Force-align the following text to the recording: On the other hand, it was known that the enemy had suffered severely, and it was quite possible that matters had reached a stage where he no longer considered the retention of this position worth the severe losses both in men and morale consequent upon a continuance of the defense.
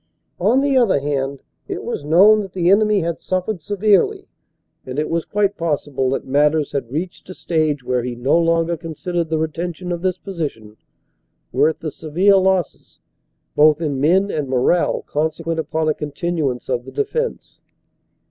On 0.39 0.61
the 0.61 0.75
other 0.77 0.99
hand, 0.99 1.43
it 1.67 1.83
was 1.83 2.03
known 2.03 2.39
that 2.39 2.53
the 2.53 2.71
enemy 2.71 3.01
had 3.01 3.19
suffered 3.19 3.61
severely, 3.61 4.27
and 4.83 4.97
it 4.97 5.11
was 5.11 5.25
quite 5.25 5.55
possible 5.57 6.09
that 6.09 6.25
matters 6.25 6.71
had 6.71 6.89
reached 6.91 7.29
a 7.29 7.35
stage 7.35 7.83
where 7.83 8.01
he 8.01 8.15
no 8.15 8.35
longer 8.35 8.75
considered 8.75 9.29
the 9.29 9.37
retention 9.37 9.91
of 9.91 10.01
this 10.01 10.17
position 10.17 10.75
worth 11.51 11.77
the 11.81 11.91
severe 11.91 12.37
losses 12.37 12.97
both 13.55 13.79
in 13.79 14.01
men 14.01 14.31
and 14.31 14.49
morale 14.49 15.03
consequent 15.03 15.59
upon 15.59 15.87
a 15.87 15.93
continuance 15.93 16.67
of 16.67 16.85
the 16.85 16.91
defense. 16.91 17.61